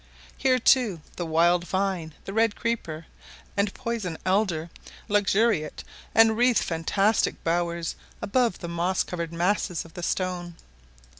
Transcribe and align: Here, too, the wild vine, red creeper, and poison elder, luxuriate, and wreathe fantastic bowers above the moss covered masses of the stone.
Here, 0.35 0.57
too, 0.57 1.01
the 1.15 1.27
wild 1.27 1.67
vine, 1.67 2.15
red 2.27 2.55
creeper, 2.55 3.05
and 3.55 3.71
poison 3.75 4.17
elder, 4.25 4.71
luxuriate, 5.07 5.83
and 6.15 6.35
wreathe 6.35 6.57
fantastic 6.57 7.43
bowers 7.43 7.93
above 8.19 8.57
the 8.61 8.67
moss 8.67 9.03
covered 9.03 9.31
masses 9.31 9.85
of 9.85 9.93
the 9.93 10.01
stone. 10.01 10.55